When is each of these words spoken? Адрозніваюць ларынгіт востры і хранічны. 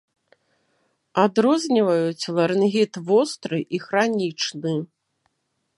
Адрозніваюць 1.23 2.29
ларынгіт 2.39 2.93
востры 3.11 3.59
і 3.79 3.83
хранічны. 3.87 4.73